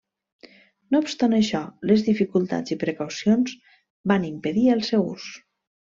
[0.95, 1.59] No obstant això,
[1.91, 3.53] les dificultats i precaucions
[4.13, 5.29] van impedir el seu ús.